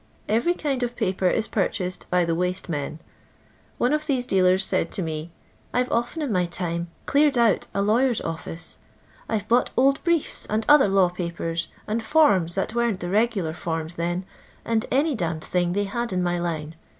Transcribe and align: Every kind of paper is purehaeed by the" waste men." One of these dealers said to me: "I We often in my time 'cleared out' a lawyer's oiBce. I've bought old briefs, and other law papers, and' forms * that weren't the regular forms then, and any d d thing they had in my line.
Every 0.27 0.55
kind 0.55 0.81
of 0.81 0.95
paper 0.95 1.29
is 1.29 1.47
purehaeed 1.47 2.05
by 2.09 2.25
the" 2.25 2.33
waste 2.43 2.67
men." 2.67 2.97
One 3.77 3.93
of 3.93 4.07
these 4.07 4.25
dealers 4.25 4.65
said 4.65 4.89
to 4.93 5.03
me: 5.03 5.29
"I 5.75 5.83
We 5.83 5.89
often 5.89 6.23
in 6.23 6.31
my 6.31 6.47
time 6.47 6.87
'cleared 7.05 7.37
out' 7.37 7.67
a 7.75 7.83
lawyer's 7.83 8.19
oiBce. 8.21 8.77
I've 9.29 9.47
bought 9.47 9.69
old 9.77 10.03
briefs, 10.03 10.47
and 10.47 10.65
other 10.67 10.87
law 10.87 11.09
papers, 11.09 11.67
and' 11.85 12.01
forms 12.03 12.55
* 12.55 12.55
that 12.55 12.73
weren't 12.73 12.99
the 12.99 13.09
regular 13.09 13.53
forms 13.53 13.93
then, 13.93 14.25
and 14.65 14.87
any 14.89 15.13
d 15.13 15.23
d 15.33 15.39
thing 15.41 15.73
they 15.73 15.83
had 15.83 16.11
in 16.11 16.23
my 16.23 16.39
line. 16.39 16.73